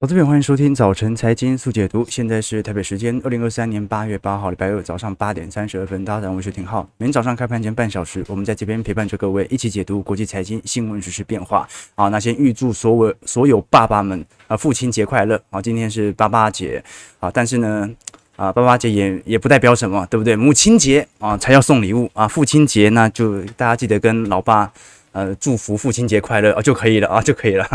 [0.00, 2.06] 好，这边欢迎收听早晨财经速解读。
[2.08, 6.04] 现在是台北时间二零二三年八月八号礼拜二早上八点三十二分。
[6.04, 6.88] 大家好，我是廷浩。
[6.98, 11.68] 每天早上开盘前半小时，我们在这边陪伴着各位一起解读国际财经新闻、时事变化。
[11.96, 15.42] 好，那先预祝所有所有爸爸们啊，父亲节快乐！
[15.50, 16.80] 好，今天是爸爸节
[17.18, 17.90] 啊，但是呢
[18.36, 20.36] 啊，爸爸节也也不代表什么，对不对？
[20.36, 24.72] 母亲节啊才要送礼物啊，父亲节那就大家记得跟老爸
[25.10, 27.66] 呃祝福父亲节快乐啊就可以了啊就可以了。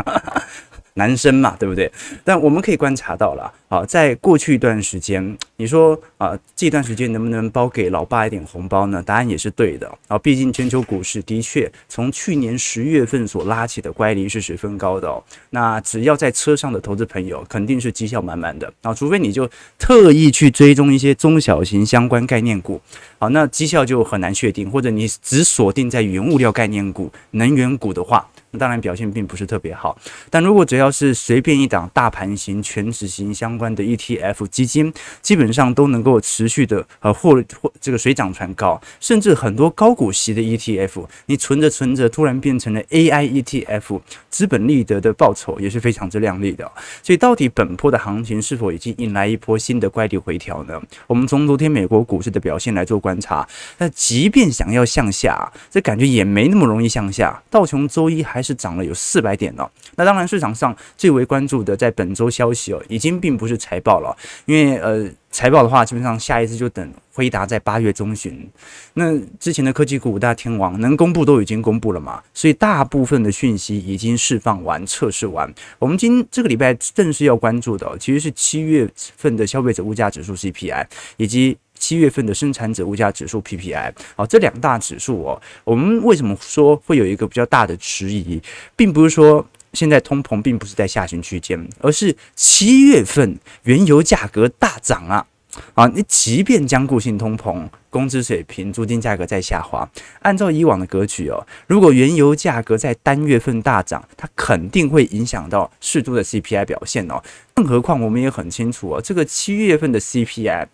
[0.95, 1.91] 男生嘛，对不对？
[2.23, 9.01] 但我们可以观察到了，啊，在过去一段时间，你说啊，这段时间能不能包给老爸一点红包呢？
[9.01, 10.17] 答案也是对的啊。
[10.19, 15.23] 毕竟全球股市的确从去年十月份所拉起的乖离是十分高的哦。
[15.49, 18.93] 那只要在车上的投资朋友，肯定是绩效满满的啊。
[18.93, 19.49] 除非你就
[19.79, 22.79] 特意去追踪一些中小型相关概念股，
[23.17, 24.69] 好，那绩效就很难确定。
[24.69, 28.27] 或者你只锁定在原物料概念股、能源股的话。
[28.57, 29.97] 当然表现并不是特别好，
[30.29, 46.69] 但如果只要是随便一档大盘型、全指型相关的 ETF 基金，基本上都能够持续的呃或或这个水涨船高，甚至很多高股息的 ETF，你存着存着突然变成了 AI ETF，资本利得的报酬也是非常之亮丽的。
[47.01, 50.79] 所以到底本波的行情是否已经引来一波新的乖离回调呢？
[51.07, 57.41] 我们从昨天美国股市的表现来做观察，那即便想要向下，这感觉也没那么容易向下。
[57.49, 59.69] 道琼周一还是涨了有四百点哦。
[59.95, 68.49] 那当然，市场上最为关注的在本周消息哦，已经并不是财报了，因为呃，财报的话，基本上下一次就等辉达在八月中旬。
[68.95, 75.51] 那之前的科技股五大天王能公布都已经公布了嘛，所以大部分的讯息已经释放完、测试完。
[75.79, 80.85] 我们今这个礼拜正式要关注的，其实是七月份的消费者物价指数 CPI
[81.17, 81.57] 以及。
[81.83, 88.41] 七月份的生产者物价指数 PPI，好，这两大指数哦，我们为什么说会有一个比较大的迟疑，
[88.73, 95.27] 并不是说现在通膨并不是在下行区间，而是七月份原油价格大涨啊，
[95.73, 99.85] 啊，你即便将固性通膨，工资水平、租金价格在下滑，
[100.21, 107.21] 按照以往的格局哦，如果原油价格在单月份大涨，它肯定会影响到适度的 CPI 表现哦，
[107.53, 110.67] 更何况我们也很清楚哦，这个七月份的 CPI。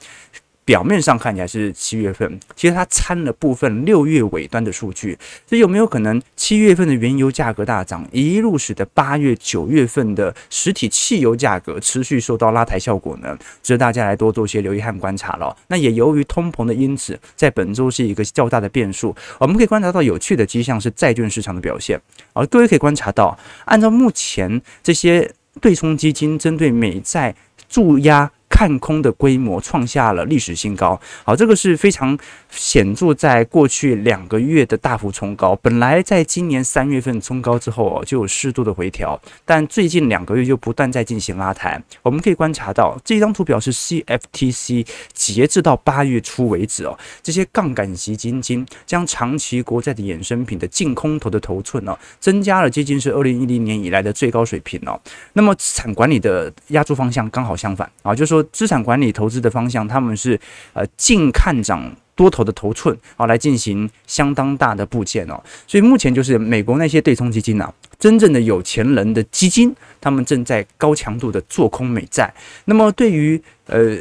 [0.69, 13.35] 表面上看起来是七月份，其实它掺了部分六月尾端的数据，所以有没有可能七月份的原油价格大涨，一路使得八月、九月份的实体汽油价格持续受到拉抬效果呢？
[13.63, 15.57] 值得大家来多做些留意和观察了。
[15.69, 21.99] 那也由于通膨的因子，在本周是一个较大的变数，我们可以观察到有趣的迹象是债券市场的表现。
[22.33, 27.33] 而各位可以观察到，按照目前这些对冲基金针对美债
[27.67, 28.31] 注压。
[28.49, 32.17] 看空的规模创下了历史新高，好，这个是非常
[32.49, 41.81] 显著，在过去两个月的大幅冲高，本来在今年三月份冲高之后哦，就有适度的回调，但最近两个月就不断在进行拉抬。
[42.01, 54.99] 我们可以观察到，这张图表是 CFTC 截至到八月初为止哦，这些杠杆型基金将长期国债的衍生品的净空头的头寸哦，增加了接近是二零一零年以来的最高水平哦。
[55.33, 58.38] 那么资产管理的押注方向刚好相反啊，就是说。
[58.43, 60.39] 资产管理投资的方向，他们是
[60.73, 65.41] 呃净看涨多头的头寸啊，来进行相当大的部件哦。
[65.67, 72.33] 所以目前就是美国那些对冲基金啊，真正的有钱人的基金，他们正在高强度的做空美债。
[72.65, 73.97] 那么对于呃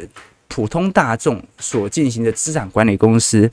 [0.48, 3.50] 普通大众所进行的资产管理公司。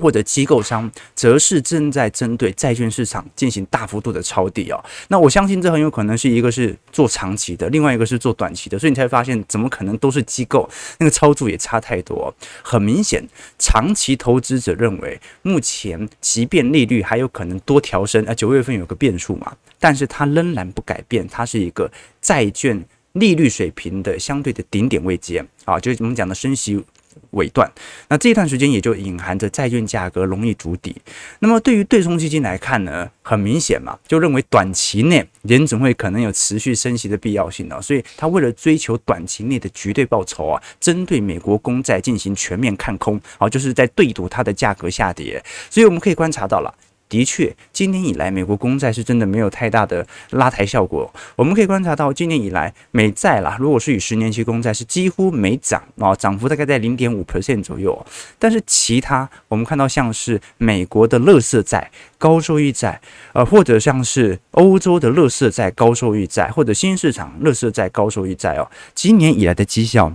[0.00, 4.84] 或者机构商则是正在针对债券市场进行大幅度的抄底哦。
[5.08, 10.68] 那我相信这很有可能是一个是做长期的，另外一个是做短期的，所以你才发现怎么可能都是机构，
[10.98, 12.34] 那个操作也差太多。
[12.62, 13.22] 很明显，
[13.58, 21.90] 长期投资者认为，目前即便利率还有可能多调升，啊，九月份有个变数嘛，但是它仍然不改变，它是一个
[22.20, 22.82] 债券
[23.12, 26.82] 利率水平的相对的顶点位阶啊，就是我们讲的升息。
[27.30, 27.70] 尾段，
[28.08, 30.96] 那这一段时间也就隐含着债券价格容易筑底。
[31.38, 45.42] 那么对于对冲基金来看呢，很明显嘛，就认为短期内联准会可能有持续升息的必要性了，所以他为了追求短期内的绝对报酬啊，针对美国公债进行全面看空，啊，就是在对赌它的价格下跌。
[45.68, 46.74] 所以我们可以观察到了。
[47.10, 51.12] 的确，今年以来，美国公债是真的没有太大的拉抬效果。
[51.34, 58.06] 我们可以观察到，今年以来，美债啦，如果是以十年期公债，是几乎没涨啊，涨幅大概在零点五 percent 左右。
[58.38, 63.00] 但是其他，我们看到像是美国的垃圾债、高收益债，
[63.32, 70.12] 呃，或者像是欧洲的垃圾债、高收益债，或者新市场垃圾债、高收益债哦，今年以来的绩效。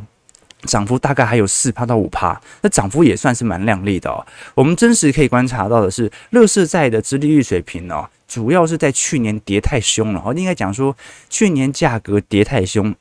[0.66, 4.26] 涨幅大概还有四趴到五趴，那涨幅也算是蛮亮丽的哦。
[4.54, 10.96] 我们真实可以观察到的是，乐视债的殖利率水平哦，主要是在去年跌太凶了哦，应该讲说
[11.30, 12.94] 去年价格跌太凶，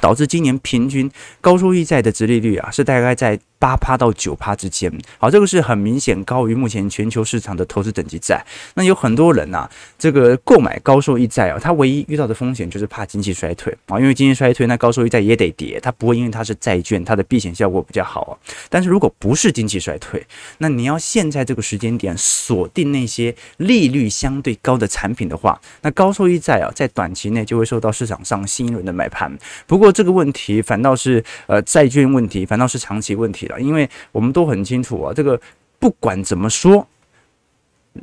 [0.00, 1.10] 导致今年平均
[1.40, 3.38] 高收益债的殖利率啊是大概在。
[3.62, 8.44] 八趴到九趴之间，好，这个是很明显高于目前全球市场的投资等级债。
[8.74, 18.32] 那有很多人呐、这个购买高收益债啊，他唯一遇到的风险就是怕经济衰退啊，因为经济衰退，那高收益债也得跌，它不会因为它是债券，它的避险效果比较好啊。
[18.68, 20.26] 但是如果不是经济衰退，
[20.58, 29.32] 那你要现在这个时间点锁定那些利率相对高的产品的话，那高收益债啊，在短期内就会受到市场上新一轮的买盘。
[29.68, 35.40] 不过这个问题反倒是呃债券问题，反倒是长期问题因为我们都很清楚啊，这个
[35.78, 36.86] 不管怎么说。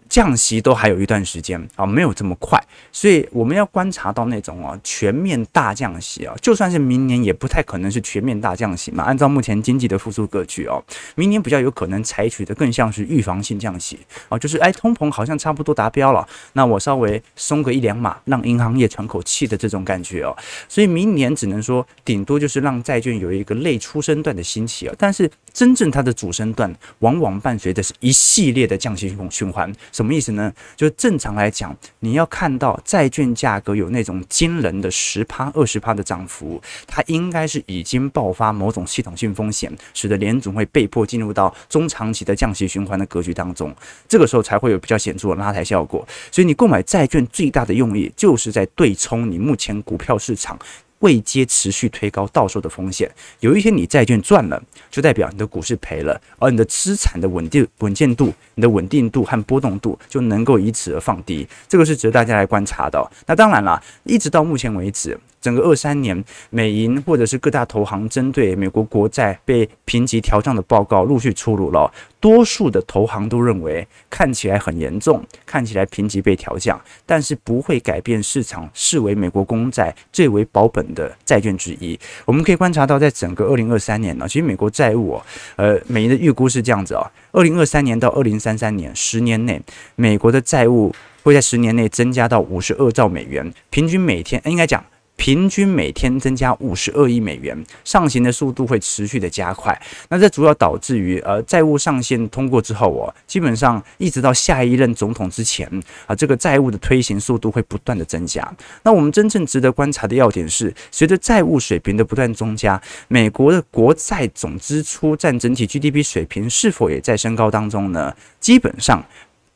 [0.07, 9.03] 降息都还有一段时间啊，没有这么快，所以我们要观察到那种啊全面大降息啊，就算是明年也不太可能是全面大降息嘛。
[9.03, 10.83] 按照目前经济的复苏格局哦，
[11.15, 13.99] 明年比较有可能采取的更像是预防性降息
[14.29, 20.35] 啊，就是哎通膨好像差不多达标了，那我稍微松个一两码，让银行业喘口气的这种感觉哦。
[20.67, 29.69] 所以明年只能说顶多就是让债券有一个类出生段的兴起啊，但是真正它的主升段往往伴随的是一系列的降息循环。
[29.91, 30.49] 什么意思呢？
[30.77, 43.75] 就是正常来讲，你要看到债券价格有那种惊人的十趴、二十趴的涨幅，它应该是已经爆发某种系统性风险，使得联总会被迫进入到中长期的降息循环的格局当中。
[44.07, 46.07] 这个时候才会有比较显著的拉抬效果。
[46.31, 50.57] 所以你购买债券最大的用意，就是在对冲你目前股票市场。
[50.99, 53.09] 未接持续推高到手的风险，
[53.39, 54.61] 有一天你债券赚了，
[54.91, 63.11] 就代表你的股市赔了，而你的资产的稳定稳健度、你的稳定度和波动度就能够以此而放低，这个是值得大家来观察的。
[63.25, 65.17] 那当然了，一直到目前为止。
[65.41, 71.91] 整个二三年，美银或者是各大投行针对美国国债被评级调降的报告陆续出炉了。
[72.19, 81.97] 多数的投行都认为看起来很严重，看起来评级被调降，但是不会改变市场视为美国公债最为保本的债券之一。
[82.25, 85.25] 我们可以观察到，在整个二零二三年呢，其实美国债务哦，
[85.55, 89.61] 呃，美银的预估是这样子啊，二零二三年到二零三三年十年内，
[89.95, 90.93] 美国的债务
[91.23, 94.83] 会在十年内增加到五十二兆美元，平均每天应该讲。
[95.19, 99.79] 平均每天增加五十二亿美元，上行的速度会持续的加快。
[100.07, 105.69] 那这主要导致于呃债务上限通过之后哦，基本上一直到下一任总统之前
[106.05, 108.49] 啊，这个债务的推行速度会不断的增加。
[108.81, 118.15] 那我们真正值得观察的要点是，随着债务水平的不断增加，美国的国债总支出占整体 GDP 水平是否也在升高当中呢？
[118.39, 119.03] 基本上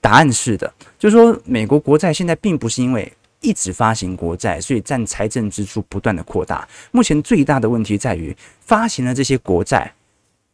[0.01, 3.09] 答案是的，就是说美国国债现在并不是因为。
[3.43, 6.67] 一直发行国债，所以占财政支出不断的扩大。
[6.91, 9.93] 目前最大的问题在于，发行了这些国债，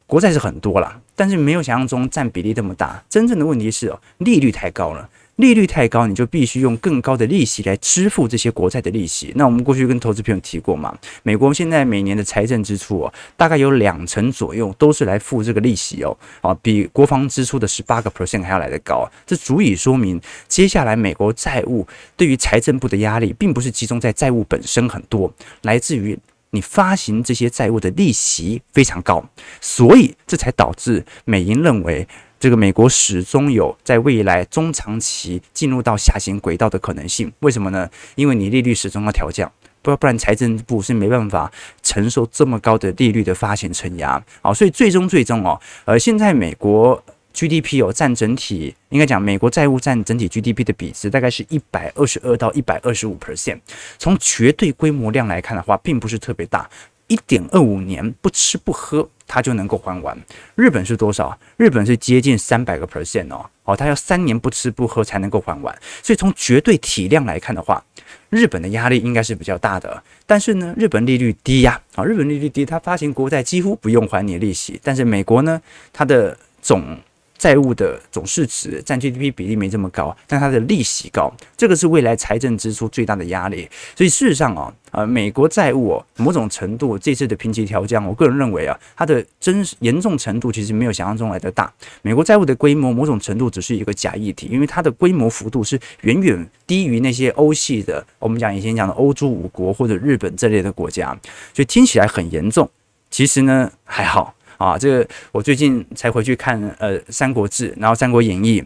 [0.06, 3.02] 国债是很多了，但是没有想象中占比例这么大。
[3.08, 5.10] 真正的问题是哦，利率太高了。
[5.40, 9.32] 利率太高，你就必须用更高的利息来支付这些国债的利息。
[9.36, 10.94] 那我们过去跟投资朋友提过嘛，
[11.24, 19.10] 美国现在每年的财政支出哦，大概有两成左右都是来付这个利息哦，啊，比国防支出的十八个 percent 还要来得高。
[19.26, 20.20] 这足以说明，
[20.50, 21.88] 接下来美国债务
[22.18, 26.20] 对于财政部的压力，并不是集中在债务本身很多，来自于
[26.50, 29.24] 你发行这些债务的利息非常高，
[29.62, 32.06] 所以这才导致美银认为。
[32.40, 37.90] 这个美国始终有在未来中长期进入到下行轨道的可能性，为什么呢？
[38.16, 39.52] 因为你利率始终要调降，
[39.82, 41.52] 不不然财政部是没办法
[41.84, 44.24] 承受这么高的利率的发行承压。
[44.42, 47.04] 啊，所以最终最终哦，呃，现在美国
[47.34, 53.60] GDP 哦占整体，应该讲美国债务占整体 GDP 的比值大概是一百二十二到一百二十五 percent，
[53.98, 56.70] 从绝对规模量来看的话，并不是特别大。
[57.10, 60.18] 一点二五年不吃不喝，它就能够还完。
[60.56, 61.38] 日本是多少？
[61.58, 65.78] 日本是接近三百个 percent 哦，哦，它要三年不吃不喝才能够还完。
[66.02, 67.84] 所以从绝对体量来看的话，
[68.30, 70.02] 日本的压力应该是比较大的。
[70.26, 74.80] 但是呢，日本利率低呀，啊，日本利率低，它发行国债几乎不用还你利息。
[74.84, 75.62] 但是美国呢，
[75.92, 76.98] 它的总
[77.40, 83.68] 债务的总市值占 GDP 比例没这么高，但它的利息高，这个是未来财政支出最大的压力。
[83.96, 91.72] 所以事实上啊，呃，美国债务哦，某种程度这次的评级调降，我个人认为啊，它的真实严重程度其实没有想象中来的大。
[92.02, 101.18] 美国债务的规模某种程度只是一个假议题，因为它的规模幅度是远远低于那些欧系的，我们讲以前讲的欧洲五国或者日本这类的国家，
[101.54, 102.70] 所以听起来很严重，
[103.10, 104.36] 其实呢还好。
[104.60, 108.62] 啊，这个我最近才回去看，呃，《三国志》，然后《三国演义》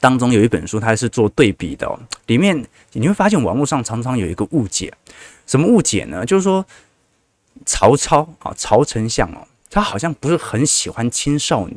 [0.00, 1.86] 当中有一本书，它是做对比的。
[2.26, 4.90] 里面你会发现网络上常常有一个误解，
[5.46, 6.24] 什么误解呢？
[6.24, 6.64] 就是说，
[7.66, 11.76] 曹操啊，曹丞相哦，他好像不是很喜欢青少女，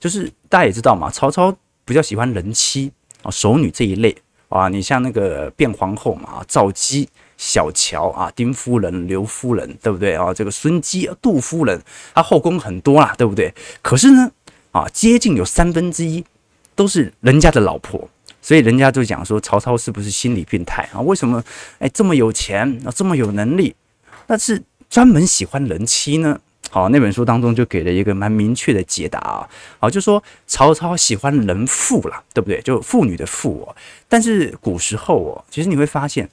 [0.00, 2.90] 就是大家也知道嘛，曹操比较喜欢人妻
[3.22, 4.16] 啊、熟女这一类
[4.48, 4.68] 啊。
[4.68, 7.08] 你像那个卞皇后嘛，赵姬、
[7.40, 10.32] 小乔啊，丁夫人、刘夫人，对不对啊？
[10.34, 11.80] 这个孙姬、杜夫人，
[12.14, 13.54] 他后宫很多啦，对不对？
[13.80, 14.30] 可是呢，
[14.72, 16.22] 啊，接近有三分之一
[16.74, 18.06] 都是人家的老婆，
[18.42, 21.00] 所以人家就讲说曹操是不是心理变态啊？
[21.00, 21.42] 为什么
[21.78, 23.74] 哎这么有钱啊，这么有能力，
[24.26, 26.38] 但是专门喜欢人妻呢？
[26.68, 29.48] 好，那本书当中就给了一个蛮明确的解答啊。
[29.80, 32.60] 好，就说曹操喜欢人妇啦，对不对？
[32.60, 33.74] 就妇女的妇哦。
[34.08, 36.28] 但是古时候哦，其实你会发现，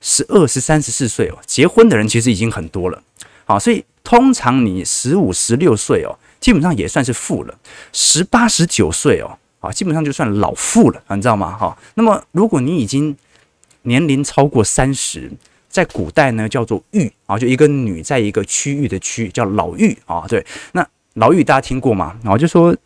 [0.00, 3.02] 十二、十三、十四岁哦，结婚的人其实已经很多了。
[3.44, 7.58] 好，所以通常你十五、十六岁哦，基本上也算是妇了。
[7.92, 11.56] 十八、十九岁哦，啊，基本上就算老妇了，你知道吗？
[11.56, 13.16] 哈，那么如果你已经
[13.82, 15.30] 年龄超过三十，
[15.68, 20.24] 在古代呢，叫做嫗啊，就一个女在一个区域的区，叫老嫗啊。
[20.28, 22.16] 对，那老嫗大家听过吗？
[22.22, 22.76] 然后就说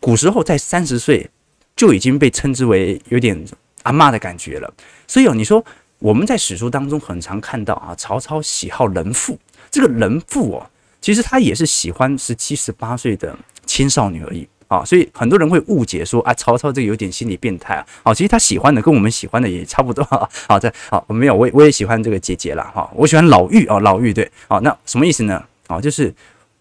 [0.00, 1.28] 古时候在三十岁
[1.76, 3.44] 就已经被称之为有点
[3.82, 4.72] 阿妈的感觉了。
[5.06, 5.64] 所以哦，你说
[6.02, 9.38] 我们在史书当中很常看到啊，曹操喜好人妇，
[9.70, 10.66] 这个人妇哦，
[11.00, 13.32] 其实他也是喜欢十七、十八岁的
[13.66, 14.46] 青少女而已。
[14.66, 17.86] 啊，所以很多人会误解说啊，曹操这个有点心理变态啊。
[18.02, 20.02] 好，其实他喜欢的跟我们喜欢的也差不多。
[20.48, 22.72] 好， 这好，我没有，我也我也喜欢这个姐姐啦。
[22.74, 24.28] 哈，我喜欢老妪啊，老妪对。
[24.48, 25.40] 好，那什么意思呢？
[25.68, 26.12] 啊，就是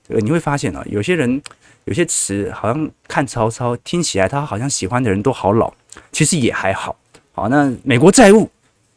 [0.08, 1.42] 这个你会发现啊，有些人
[1.86, 5.74] 有些词好像看曹操听起来他好像喜欢的人都好老，
[6.12, 6.96] 其实也还好。
[7.32, 8.48] 好，那美国债务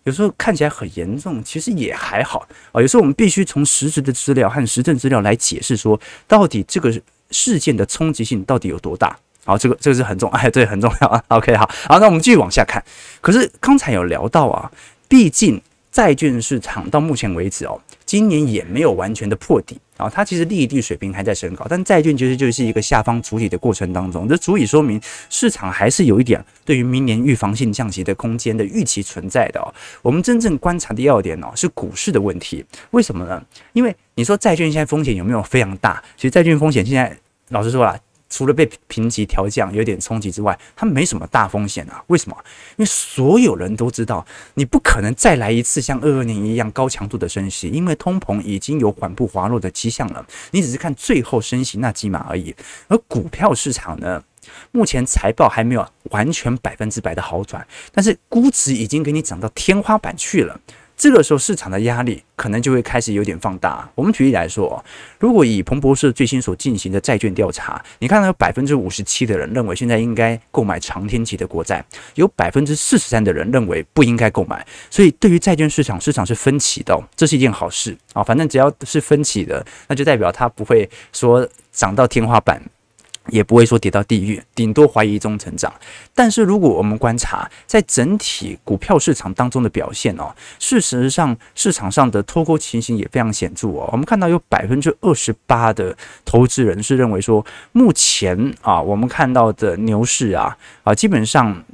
[0.05, 2.47] 有时候看起来很严重，其实也还好。
[2.73, 6.91] 啊，有时候我们必须从实质的资料和实证资料来解释说，到底这个。
[7.31, 9.17] 事件的冲击性到底有多大？
[9.45, 11.21] 好，这个这个是很重， 哎，对，很重要啊。
[11.29, 12.85] OK，好，好，那我们继续往下看。
[13.21, 14.71] 可是刚才有聊到啊，
[15.09, 17.81] 毕竟债券市场到目前为止哦，
[18.15, 29.67] 今年也没有完全的破底啊，它其实利率水平还在升高，但债券其实就是一个下方主体的过程当中，这足以说明市场还是有一点对于明年预防性降息的空间的预期存在的哦。
[30.01, 33.45] 我们真正观察的要点哦，是股市的问题，为什么呢？
[33.73, 36.01] 因为你说债券现在风险有没有非常大？
[36.17, 37.19] 其实债券风险现在。
[37.51, 37.95] 老实说啦，
[38.35, 42.03] 除了被评级调降有点冲击之外，它没什么大风险啊。
[42.09, 42.37] 为什么？
[42.71, 50.27] 因为所有人都知道，你不可能再来一次像二二年一样高强度的升息，因为通膨已经有缓步滑落的迹象了。
[50.51, 52.53] 你只是看最后升息那几码而已。
[52.89, 54.21] 而股票市场呢，
[54.73, 60.59] 目前财报还没有完全百分之百的好转，但是估值已经给你涨到天花板去了。
[60.97, 63.89] 这个时候市场的压力可能就会开始有点放大。
[63.95, 64.83] 我们举例来说，
[65.19, 71.85] 如果以彭博社最新所进行的债券调查，你看到有百分之五十七的人认为现在应该购买长天期的国债，
[72.15, 74.65] 有百分之四十三的人认为不应该购买。
[74.89, 78.23] 所以对于债券市场，市场是分歧的，这是一件好事啊。
[78.23, 82.63] 反正只要是分歧的，那就代表它不会说涨到天花板。
[83.29, 85.73] 也不会说跌到地狱，顶多怀疑中成长。
[86.15, 93.89] 但是如果我们观察在整体股票市场当中的表现哦，事实上市场上的脱钩情形也非常显著哦。
[93.93, 101.65] 我们看到有百分之二十八的投资人是认为说，目前啊，我们看到的牛市啊啊，基本上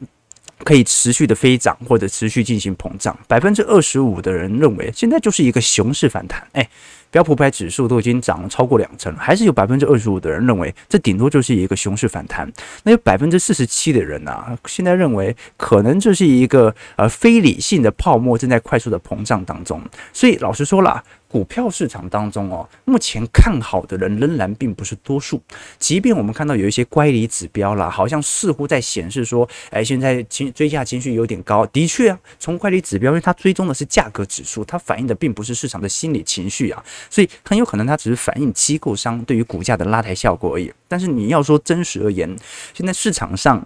[0.65, 3.19] 可以持续的飞涨或者持续进行膨胀。
[3.27, 6.69] 百分之二十五的人认为现在就是一个熊市反弹，哎。
[7.11, 12.51] 标普百指数都已经涨了超过两成，还是有百分之二十五的人认为这顶多就是一个熊市反弹。
[12.85, 19.83] 那有百分之四十七的人啊，现在认为可能就是一个呃非理性的泡沫正在快速的膨胀当中。
[20.13, 21.03] 所以老实说啦。
[21.31, 25.41] 股票市场当中哦，目前看好的人仍然并不是多数。
[25.79, 31.65] 即便我们看到有一些乖离指标啦，好像似乎在显示说，哎，现在情追价情绪有点高。
[31.67, 40.73] 的确啊，从乖离指标，因为它追踪的是价格指数，它反映的并不是市场的心理情绪啊，所以很有可能它只是反映机构商对于股价的拉抬效果而已。
[40.87, 42.37] 但是你要说真实而言，
[42.75, 43.65] 现在市场上，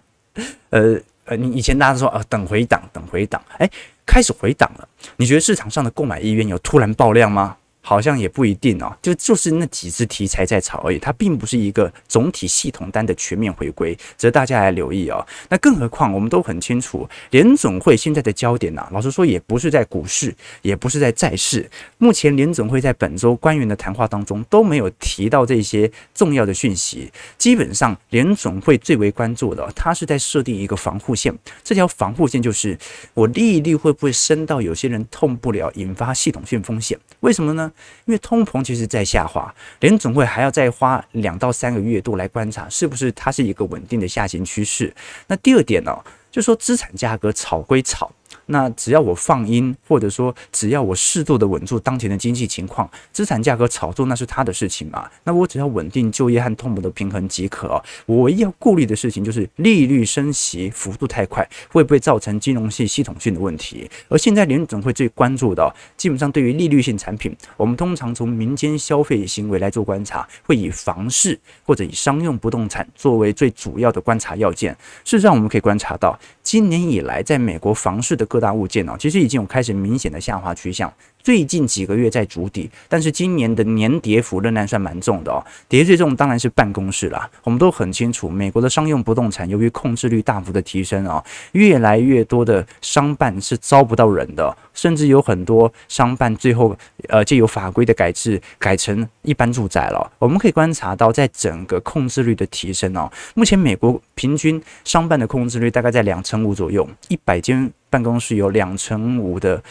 [0.70, 3.68] 呃呃，你以前大家都说啊，等回档，等回档，哎。
[4.06, 4.86] 开始回档了，
[5.16, 7.56] 你觉得市场上的购买意愿有突然爆量吗？
[7.86, 15.24] 好像也不一定哦，就就是那几只题材在炒而已，它并不是一个总体系统单的全面回归，值得大家来留意哦。
[15.50, 21.70] 那更何况我们都很清楚，联总会现在的焦点呐，老实说也不是在股市，也不是在债市。
[21.98, 27.12] 目前联总会在本周官员的谈话当中都没有提到这些重要的讯息。
[27.36, 31.30] 基本上，联总会最为关注的，它是在设定一个防护线，
[31.62, 32.78] 这条防护线就是
[33.12, 36.98] 我利率会不会升到有些人痛不了，引发系统性风险？
[37.20, 37.70] 为什么呢？
[38.04, 44.95] 因为通膨其实在下滑，联总会还要再花两到三个月度来观察，是不是它是一个稳定的下行趋势。
[45.26, 45.97] 那第二点呢、
[46.31, 48.11] 就说资产价格炒归炒，
[48.46, 55.08] 那只要我放鹰，或者说只要我适度的稳住当前的经济情况，资产价格炒作那是他的事情嘛。
[55.24, 57.82] 那我只要稳定就业和通膨的平衡即可。
[58.06, 63.90] 我唯一要顾虑的事情就是利率升息幅度太快，会不会造成金融系系统性的问题？
[64.08, 74.76] 而现在联总会最关注的，基本上对于利率性产品，我们通常从民间消费行为来做观察，会以房市或者以商用不动产作为最主要的观察要件。
[75.04, 80.92] 事实上，我们可以观察到，今年以来在美国房市的各大物件呢，其实已经有开始明显的下滑趋向。
[81.25, 85.43] 最近几个月在筑底，但是今年的年跌幅仍然算蛮重的哦。
[85.71, 87.28] 跌最重当然是办公室啦。
[87.43, 96.76] 我们都很清楚，美国的商用不动产由于控制率大幅的提升哦，越来越多的商办是招不到人的，甚至有很多商办最后
[97.09, 100.12] 呃借由法规的改制改成一般住宅了。
[100.19, 109.62] 我们可以观察到，在整个控制率的提升哦，目前美国平均商办的控制率大概在两成五左右，一百间办公室有两成五的。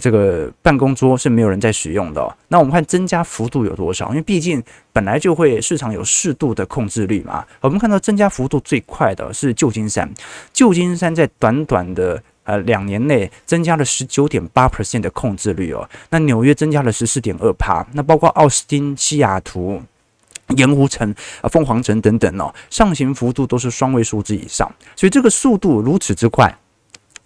[0.00, 2.36] 这个办公桌是没有人在使用的。
[2.48, 4.08] 那我们看增加幅度有多少？
[4.08, 7.44] 因为毕竟本来就会市场有适度的控制率嘛。
[7.60, 10.10] 我们看到增加幅度最快的是旧金山，
[10.52, 15.88] 旧金山在短短的呃两年内增加了十九点八 percent 的控制率哦。
[16.10, 19.80] 那纽约增加了十四点二趴，那包括奥斯汀、西雅图、
[20.56, 21.14] 盐湖城、
[21.50, 24.68] 凤凰城等等哦，上行幅度都是双位数字以上。
[24.96, 26.58] 所以这个速度如此之快。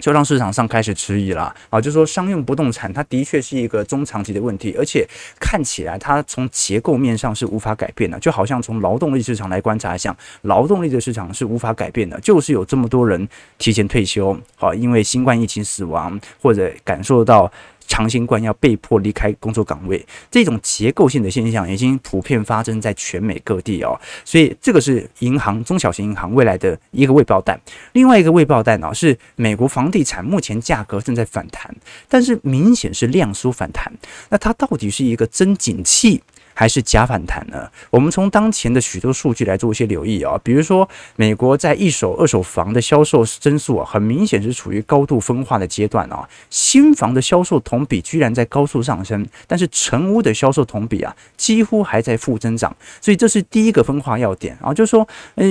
[0.03, 1.81] 就让市场上开始迟疑了啊！
[1.81, 8.19] 就说商用不动产，它的确是一个中长期的问题，而且看起来它从结构面上是无法改变的。
[8.19, 13.29] 就好像从劳动力市场来观察，一下劳动力的市场是无法改变的，就是有这么多人
[13.59, 17.51] 提前退休，好，因为新冠疫情死亡，或者感受到。
[17.93, 24.01] 长新冠要被迫离开工作岗位，这种结构性的现象已经普遍发生在全美各地哦。
[24.25, 27.61] 所以这个是银行、中小型银行未来的一个未爆弹。
[27.93, 31.71] 另外一个未爆弹呢，是美国房地产目前价格正在反弹，
[32.09, 33.93] 但是明显是量缩反弹。
[34.31, 36.23] 那它到底是一个真景气，
[36.55, 37.69] 还是假反弹呢？
[37.91, 46.29] 我们从当前的许多数据来做一些留意啊，比如说美国在一手、二手房的销售增速啊，很明显是处于高度分化的阶段啊。
[46.51, 52.75] 新房的销售同比居然在高速上升，但是成屋的销售同比啊，几乎还在负增长。
[53.01, 55.45] 所以这是第一个分化要点啊，就是说，呃，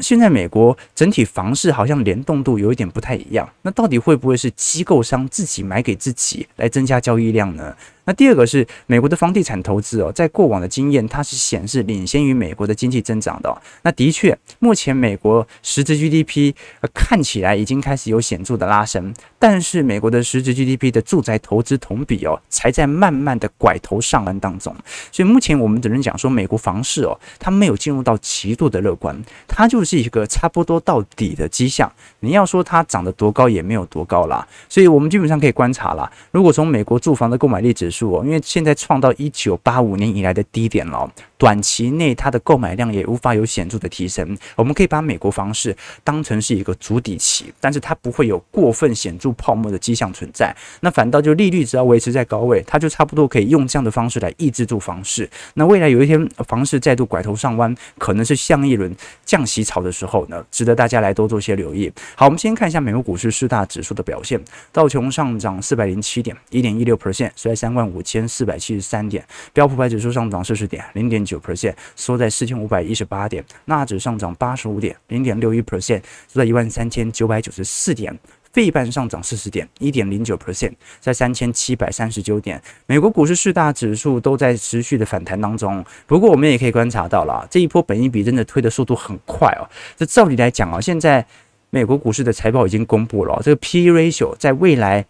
[0.00, 3.48] 现在美国整体房市好像联动度有一点不太一样。
[3.62, 7.74] 那到底会不会是机构商自己买给自己来增加交易量呢？
[8.06, 13.62] 那第二个是美国的房地产投资哦，在过往的经验，它是显示领先于美国的经济增长的。
[13.82, 24.74] 那的确，目前美国实质 GDP 呃看起来已经开始有显著的拉升，但是美国的实质 GDP 的住宅投资同比哦，才在慢慢的拐头上岸当中。
[25.10, 31.92] 所以目前我们只能讲说，美国房市哦，它没有进入到极度的乐观，它就是一个差不多到底的迹象。
[32.20, 34.46] 你要说它涨得多高，也没有多高啦。
[34.68, 44.36] 所以我们基本上可以观察啦，如果从美国住房的购买力指数，因为现在创到一九八五年以来的低点了，短期内它的购买量也无法有显著的提升。
[44.54, 50.54] 我们可以把美国房市当成是一个筑底期，但是它不会有过分显著泡沫的迹象存在。
[50.80, 55.28] 那反倒就利率只要维持在高位，它就差不多可以用这样的方式来抑制住房市。
[55.54, 58.94] 那未来有一天房市再度拐头上弯，可能是下一轮
[59.24, 61.92] 降息潮的时候呢，值得大家来多做些留意。
[62.14, 64.40] 好，我们先看一下美国股市四大指数的表现，
[64.72, 69.22] 道琼上涨四百零七点，一点一六 percent，收在三万五千四百七十三点；
[69.52, 76.00] 标普百指数上涨四十点，零点九 percent，收在四千五百一十八点；纳指上涨八十五点，零点六一 percent，
[76.32, 78.14] 收在一万三千九百九十四点；
[78.52, 82.62] 费半上涨四十点，一点零九 percent，在三千七百三十九点。
[82.86, 85.84] 美国股市四大指数都在持续的反弹当中。
[86.06, 89.68] 不过，我们也可以观察到了，这一波本益比真的推的速度很快哦。
[89.96, 91.26] 这照理来讲啊，现在
[91.70, 95.04] 美国股市的财报已经公布了，这个 P/E ratio 在未来。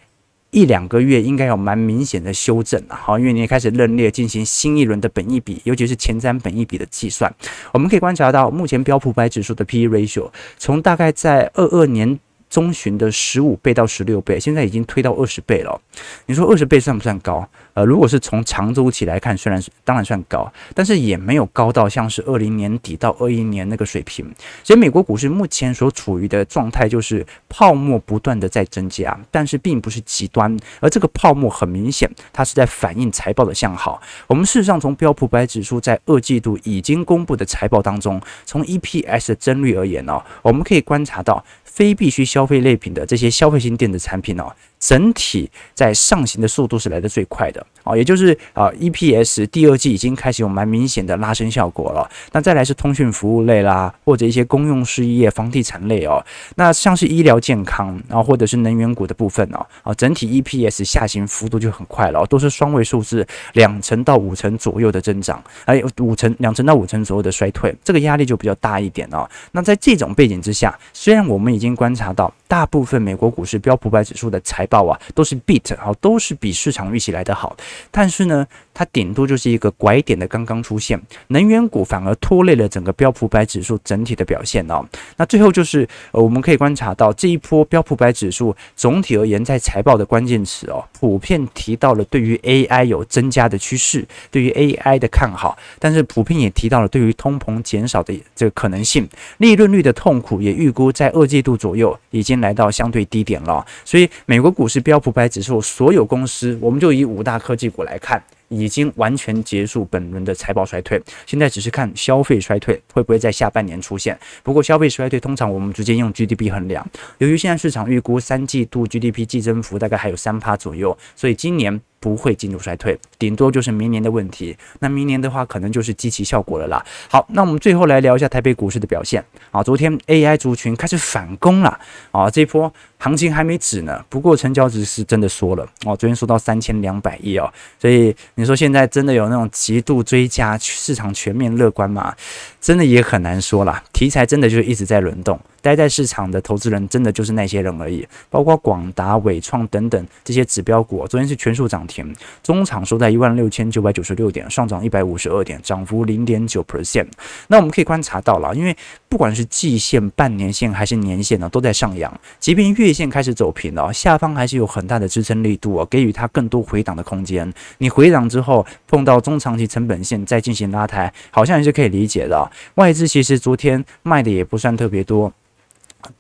[0.50, 7.32] 一两个月应该有蛮明显的修正了，好，因为你也开始认列进行新一轮的本益比，尤其是前瞻本益比的计算。
[7.72, 15.78] 我们可以观察到，目前标普白指数的 PE ratio 从大概在二二年中旬的十五倍到十六倍，现在已经推到二十倍了。
[16.26, 17.46] 你说二十倍算不算高？
[17.76, 24.24] 呃，如果是从长周期来看，虽然是当然算高，但是也没有高到像是二零年底到二一年那个水平。
[24.64, 34.00] 所以美国股市目前所处于的状态就是泡沫不断的在增加，但是并不是极端，而这个泡沫很明显，它是在反映财报的向好。
[34.26, 44.50] 我们事实上从标普百指数在二季度已经公布的财报当中，从 EPS 的增率而言呢，我们可以观察到非必需消费类品的这些消费性电子产品哦。
[44.87, 47.66] 整体在上行的速度是来的最快的。
[47.87, 52.07] 哦，也就是啊 EPS 第二季已经开始有蛮明显的拉升效果了。
[52.33, 56.22] 那再来是通讯服务类啦，或者一些公用事业、房地产类哦。
[56.57, 69.29] 那像是医疗健康啊，或者是能源股的部分哦，啊，整体 EPS 下行幅度就很快了，都是双位数字，两成到五成左右的增长，还有五成两成到五成左右的衰退，这个压力就比较大一点哦。
[69.53, 77.57] 那在这种背景之下，虽然我们已经观察到大部分美国股市标普百指数的财报啊，都是 beat 啊，都是比市场预期来得好，
[77.90, 84.84] 但是呢，它顶多就是一个拐点的刚刚出现，能源股反而拖累了整个标普百指数整体的表现哦。
[85.16, 99.08] 那最后就是呃，我们可以观察到这一波标普百指数总体而言，在财报的关键词哦，普遍提到了对于 AI 有增加的趋势，对于 AI 的看好，但是普遍也提到了对于通膨减少的这个可能性，
[99.38, 103.64] 利润率的痛苦也预估在二季度左右已经来到相对低点了。
[103.84, 108.22] 所以美国股市标普百指数所有公司，我们就以五大科技股来看。
[108.48, 114.16] 已经完全结束本轮的财报衰退，现在只是看消费衰退会不会在下半年出现。
[114.44, 121.81] 不过消费衰退通常我们直接用 GDP 衡量，由于现在市场预估三季度 GDP 季增幅大概还有三趴左右，所以今年。
[121.98, 124.56] 不会进入衰退，顶多就是明年的问题。
[124.80, 126.85] 那明年的话，可能就是基期效果了啦。
[127.11, 129.62] 好，那我们最后来聊一下台北股市的表现啊。
[129.62, 131.78] 昨天 AI 族群开始反攻了
[132.11, 134.04] 啊，这波行情还没止呢。
[134.09, 137.52] 不过成交值是真的缩了哦，昨天缩到三千两百亿哦。
[137.78, 142.14] 所以你说现在真的有那种极度追加，市场全面乐观吗？
[142.61, 143.82] 真的也很难说啦。
[143.92, 145.38] 题材真的就是一直在轮动。
[145.66, 157.09] 待在市场的投资人真的就是那些人而已，包括广达、伟创等等这些指标股，昨天是全数涨停，中场收在一万六千九百九十六点，上涨一百五十二点，涨幅零点九 percent。
[157.48, 158.76] 那我们可以观察到了，因为
[159.09, 167.52] 不管是季线、半年线还是年线呢，都在上扬，即便月线开始走平了，下方还是有很大的支撑力度啊，给予它更多回档的空间。
[167.79, 172.48] 你回档之后碰到中长期成本线再进行拉抬，好像也是可以理解的。
[172.76, 175.33] 外资其实昨天卖的也不算特别多。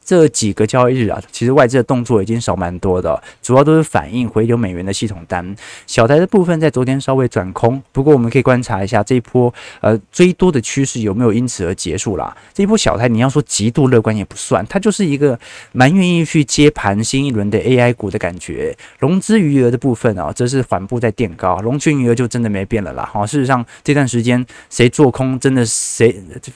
[0.04, 5.54] 这几个交易日啊，其实外资的动作已经少蛮多的，主要都是反映回流美元的系统单。
[5.86, 12.36] 小台的部分在昨天稍微转空，不过我们可以观察一下这一波呃追多的趋势有没有因此而结束啦。
[12.52, 15.38] 这一波小台你要说极度乐观也不算，它就是一个
[15.72, 18.76] 蛮愿意去接盘新一轮的 AI 股的感觉。
[18.98, 23.08] 融资余额的部分啊，则是缓步在垫高，融券余额就真的没变了啦。
[23.12, 26.14] 好，事实上这段时间谁做空，真的谁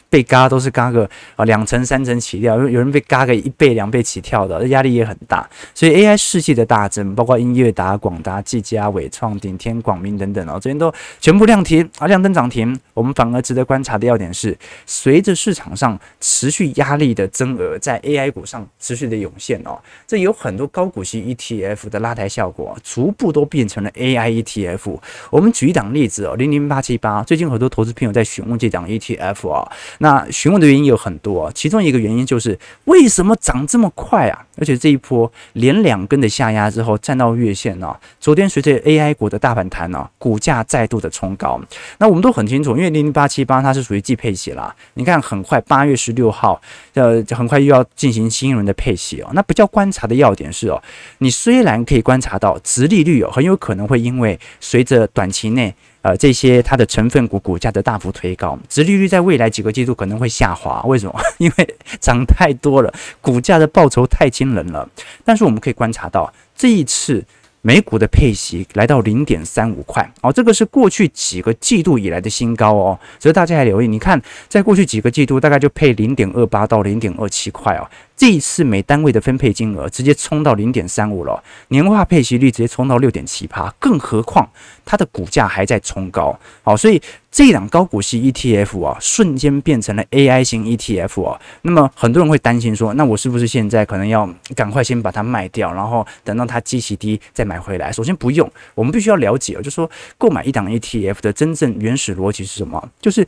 [0.08, 3.19] 被嘎都是嘎个啊两层三层起掉，有人被嘎。
[3.20, 12.74] 大概一倍两倍起跳的，压力也很大，所以 AI 世纪的大增，包括音乐达、广达、技嘉、伟创、鼎天、广明等等哦，这边都全部亮停啊，亮灯涨停。
[12.94, 14.56] 我们反而值得观察的要点是，
[14.86, 24.98] 随着市场上持续压力的增额，在 AI 股上持续的涌现哦，这有很多高股息 ETF 的拉抬效果，逐步都变成了 AI ETF。
[25.28, 34.44] 我们举一档例子哦，零零八七八，最近很多投资朋友在询问这档 ETF 啊，那询问的原因有很多，其中一个原因就是为为什么涨这么快啊？
[34.58, 41.58] 而且这一波连两根的下压之后，站到月线呢、昨天随着 AI 股的大反弹呢、股价再度的冲高。
[41.96, 44.74] 那我们都很清楚，因为零零八七八它是属于季配息啦。
[44.92, 46.60] 你看，很快八月十六号，
[46.92, 49.30] 呃，很快又要进行新一轮的配息哦。
[49.32, 50.82] 那比较观察的要点是哦，
[51.18, 55.74] 你虽然可以观察到殖利率哦，很有可能会因为随着短期内。
[56.02, 60.82] 呃，这些它的成分股股价的大幅推高，殖利率在未来几个季度可能会下滑。
[60.84, 61.20] 为什么？
[61.38, 64.88] 因为涨太多了，股价的报酬太惊人了。
[65.24, 67.22] 但是我们可以观察到，这一次
[67.60, 72.98] 美股的配息来到零点三五块，哦，这个是过去几个季度以来的新高哦。
[73.18, 77.84] 所以大家还留意，你看，在过去几个季度大概就配零点二八到零点二七块哦。
[78.20, 84.46] 这一次每单位的分配金额直接冲到零点三五了，年化配息率直接冲到六点七趴，更何况
[84.84, 91.40] 它的股价还在冲高，好，所以这档高股息 ETF 啊，瞬间变成了 AI 型 ETF 啊。
[91.62, 97.90] 那么很多人会担心说，那我是不是现在可能要赶快先把它卖掉，然后等到它基息低再买回来？
[97.90, 102.90] 首先不用，我们必须要了解，就是说购买一档 ETF 的真正原始逻辑是什么？
[103.00, 103.26] 就是。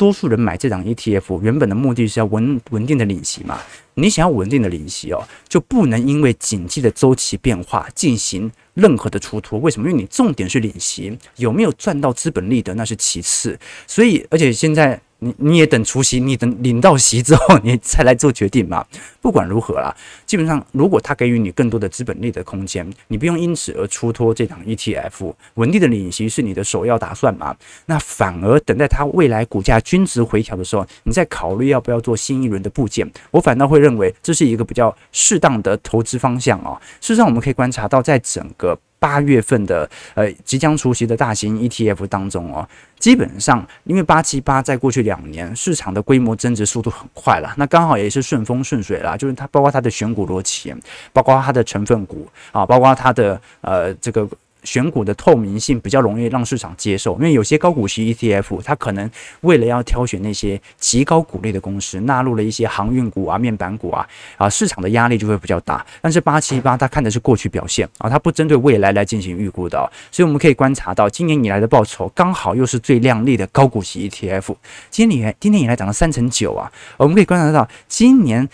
[0.00, 3.60] 多数人买这档 ETF 原本的目的是要稳稳定的领息嘛？
[3.92, 9.58] 你想要稳定的领息哦，就不能因为经济的周期变化进行任何的出脱。
[9.58, 9.90] 为什么？
[9.90, 13.58] 因为你重点是领息，有没有赚到资本利得那是其次。
[13.86, 18.84] 所以，而且现在你你也等除息，你等领到息之后，你再来做决定嘛。
[19.22, 19.94] 不管如何啦，
[20.26, 27.54] 基本上如果它给予你更多的资本利的空间，你不用因此而出脱这档 ETF，稳定的领息是你的首要打算嘛。
[27.86, 33.10] 那反而等待它未来股价均值回调的时候，你再考虑要不要做新一轮的部件。
[33.30, 36.80] 我反倒会认为这是一个比较适当的投资方向啊。
[37.00, 42.68] 事实上，我们可以观察到，在整个八月份的呃即将出席的大型 ETF 当中哦，
[43.00, 50.72] 基本上因为八七八在过去两年市场的规模增值速度很快了，那刚好也是顺风顺水啦，就是它包括它的选股逻辑，
[51.12, 54.28] 包括它的成分股啊，包括它的呃这个。
[54.62, 65.84] 选股的透明性比较容易让市场接受，因为有些高股息 ETF，它可能为了要挑选那些极高股利的公司，纳入了一些航运股啊、面板股啊，啊，市场的压力就会比较大。
[66.00, 69.78] 但是八七八它看的是过去表现啊，它不针对未来来进行预估的，
[70.10, 74.54] 所以我们可以观察到今年以来的报酬刚好又是最亮丽的高股息 ETF，
[74.90, 78.48] 今年今年以来涨了三成九啊，我们可以观察到今年。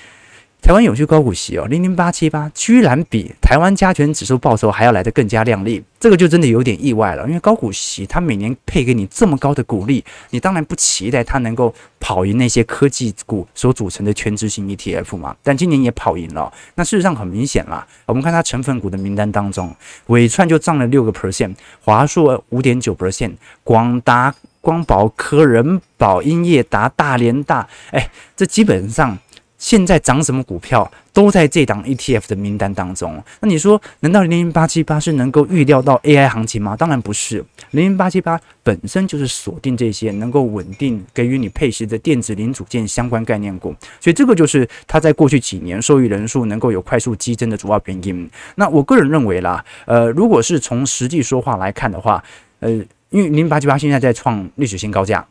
[0.62, 7.24] 台湾永续高股息哦，零零八七八居然比台湾加权指数报酬还要来得更加亮丽，这个就真的有点意外了。
[7.28, 15.36] 因为高股息它每年配给你这么高的股利，你当然不期待它能够跑赢那些科技股所组成的权值型 ETF 嘛。
[15.40, 17.86] 但今年也跑赢了，那事实上很明显啦。
[18.04, 19.72] 我们看它成分股的名单当中，
[20.06, 29.16] 纬创就涨了六个 percent，华硕五点九 percent，广达、光宝科、仁宝、英业达、大连大，哎，这基本上。
[29.58, 33.22] 现在涨什么股票都在这档 ETF 的名单当中。
[33.40, 36.76] 那你说，难道零零八七八是能够预料到 AI 行情吗？
[36.76, 37.44] 当然不是。
[37.70, 48.30] 零零八七八本身就是锁定这些能够稳定给予你配息的电子零组件相关概念股，所以这个就是它在过去几年受益人数能够有快速激增的主要原因。
[48.56, 52.22] 那我个人认为啦，呃，如果是从实际说话来看的话，
[52.60, 52.70] 呃，
[53.08, 55.26] 因为零零八七八现在在创历史新高价。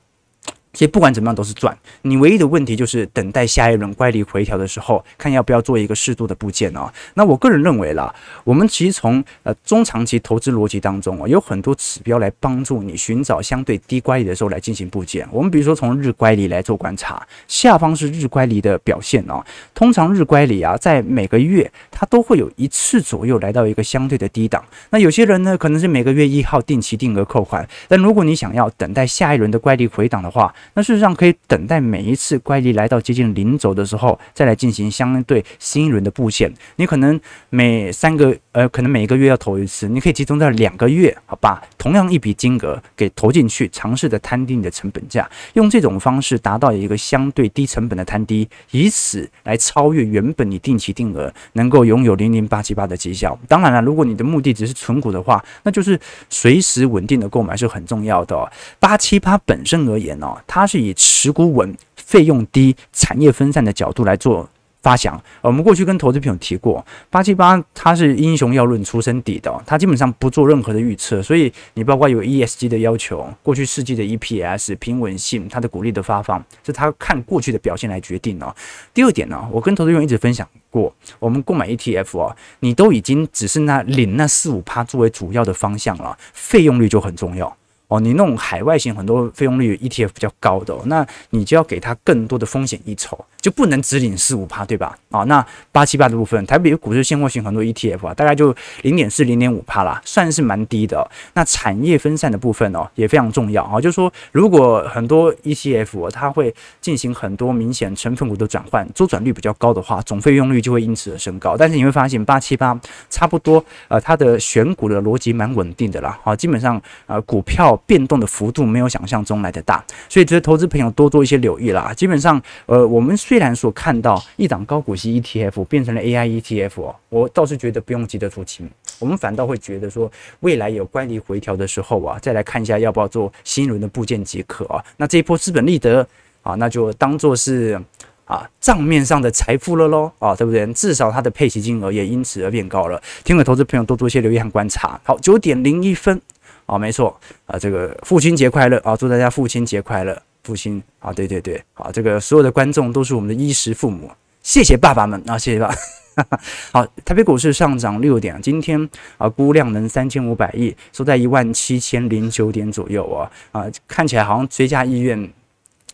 [0.76, 6.92] 其实不管怎么样都是赚，你唯一的问题就是等待下一轮乖离回调的时候，看要不要做一个适度的部件哦。
[7.14, 15.26] 那我个人认为啦，我们其实从呃中长期投资逻辑当中啊，有很多指标来帮助你寻找相对低乖离的时候来进行部件。
[15.32, 19.42] 我们比如说从日乖离来做观察，下方是日乖离的表现哦。
[19.74, 24.62] 通常日乖离啊，在每个月它都会有一次左右来到一个相对的低档。
[24.90, 36.51] 那有些人呢，可能是每个月一号定期定额扣款，但如果你想要等待下一轮的乖离回档的话，那事实上可以等待每一次乖离来到接近零轴的时候，再来进行相对新一轮的布线。
[36.75, 41.62] 你可能每三个呃，可能每一个月要投一次，你可以集中在两个月，好吧？
[41.78, 53.38] 同样一笔金额给投进去，尝试着摊低你的成本价，用这种方式达到一个相对低成本的摊低，以此来超越原本你定期定额能够拥有零零八七八的绩效。
[53.50, 58.50] 当然了，如果你的目的只是存股的话，那就是随时稳定的购买是很重要的。
[58.80, 64.50] 八七八本身而言哦，它是以持股稳、费用低、产业分散的角度来做
[64.86, 65.19] 发想。
[65.41, 78.56] 我们过去跟投资朋友提过，八七八它是英雄要论出身底的，它基本上不做任何的预测，所以你包括有 ESG 的要求，过去世纪的 EPS 平稳性，它的股利的发放，是它看过去的表现来决定哦。
[78.93, 87.58] 第二点呢，我跟投资朋友一直分享过，我们购买 ETF 哦，你都已经只是那领那四五趴作为主要的方向了，费用率就很重要。
[87.88, 93.15] 哦，你那种海外型很多费用率 ETF 比较高的，哦，那你就要给它更多的风险一筹，
[93.46, 94.98] 就不能只领四五趴，对吧？
[95.12, 111.56] 啊，那八七八的部分，台北股市现货型很多 ETF 啊，大概就零点四、零点五趴啦，算是蛮低的，那产业分散的部分哦，也非常重要啊，就是说如果很多 ETF 它会进行很多明显成分股的转换，周转率比较高的话，总费用率就会因此而升高。
[111.56, 112.76] 但是你会发现八七八
[113.12, 117.80] 差不多，呃，它的选股的逻辑蛮稳定的啦，啊，基本上呃股票。
[117.86, 121.94] 变动的幅度没有想象中来的大，所以觉得投资朋友多做一些留意啦。
[121.94, 128.65] 基本上，呃，我们虽虽然所看到一档高股息 ETF 变成了 AI ETF，我倒是觉得不用急着出清，
[128.98, 134.82] 我们反倒会觉得说，未来有乖离回调的时候啊，再来看一下要不要做新一轮的部件即可啊。
[134.95, 136.08] 那这一波资本利得
[136.43, 137.78] 啊，那就当做是
[138.24, 140.65] 啊账面上的财富了喽啊，对不对？
[140.71, 143.04] 至少它的配息金额也因此而变高了。
[143.26, 144.98] 听了投资朋友多做一些留意和观察。
[145.04, 146.21] 好，九点零一分。
[146.67, 148.95] 啊，没错啊，这个父亲节快乐啊！
[148.95, 154.12] 祝大家父亲节快乐，父亲啊，对对对，啊，这个所有的观众都是我们的衣食父母，
[154.44, 155.76] 谢谢爸爸们啊，谢谢爸爸。
[156.72, 165.28] 好，台北股市上涨六点，今天啊，估量能三千五百亿，收在一万七千零九点左右啊，啊，看起来好像追加意愿。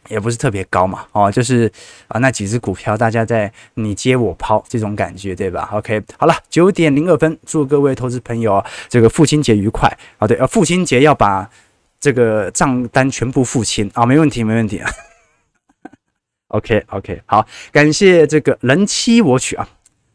[0.10, 1.72] 也不是特别高嘛，哦，就是
[2.08, 9.88] 啊，那几只股票大家在你接我抛这种感觉，对吧？OK，好了，九点零二分，祝各位投资朋友这个父亲节愉快
[10.18, 10.28] 啊！
[10.28, 11.48] 对，呃，父亲节要把
[12.02, 14.90] 这个账单全部付清啊，没问题，没问题啊。
[16.50, 19.66] OK OK，好，感谢这个人妻我娶啊。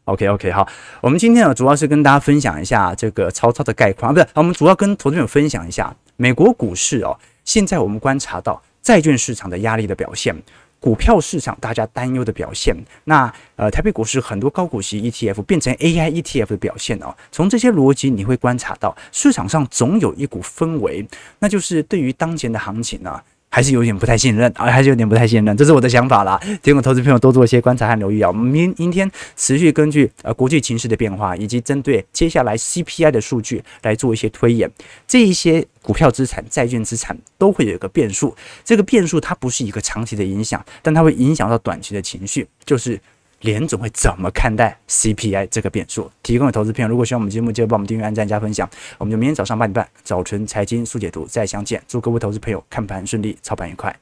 [0.03, 0.67] OK OK，好，
[1.01, 7.17] 我们今天啊主要是跟大家分享一下这个曹操的概况啊，不是，我们主要跟投资朋友分享一下美国股市哦。
[7.43, 10.35] 现在我们观察到债券市场的压力的表现，
[10.79, 17.15] 股票市场大家担忧的表现，那呃台北股市很多高股息 ETF 变成 AI ETF 的表现哦。
[17.31, 21.07] 从这些逻辑你会观察到市场上总有一股氛围，
[21.39, 23.21] 那就是对于当前的行情呢。
[23.49, 26.39] 还是有点不太信任啊，还是有点不太信任，这是我的想法啦。
[26.61, 28.27] 提供投资朋友多做一些观察和留意啊。
[28.27, 34.69] 我们明明天持续根据呃国际情势的变化，以及针对接下来 CPI 的数据来做一些推演。
[35.07, 42.99] 这一些股票资产、债券资产都会有一个变数，这个变数它不是一个长期的影响，但它会影响到短期的情绪，就是。
[43.41, 46.09] 联总会怎么看待 CPI 这个变数？
[46.23, 46.87] 提供的投资片。
[46.87, 48.69] 如果喜欢我们节目，记得帮我们订阅、按赞、加分享。
[48.97, 51.81] 我们就明天早上八点半，早晨财经速解读再相见。
[51.87, 53.95] 祝各位投资朋友看盘顺利，操盘愉快。